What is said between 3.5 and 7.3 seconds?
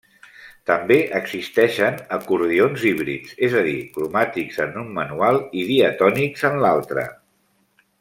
a dir, cromàtics en un manual i diatònics en l'altre.